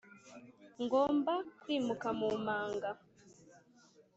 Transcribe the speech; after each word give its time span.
ngomba 0.83 1.33
kwimuka 1.61 2.07
mu 2.19 2.27
manga. 2.45 2.91